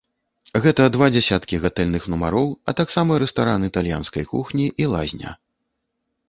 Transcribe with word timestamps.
Гэта 0.63 0.85
два 0.95 1.09
дзясяткі 1.15 1.59
гатэльных 1.65 2.07
нумароў, 2.13 2.49
а 2.71 2.75
таксама 2.79 3.11
рэстаран 3.25 3.67
італьянскай 3.69 4.27
кухні 4.33 4.65
і 4.83 4.91
лазня. 4.97 5.31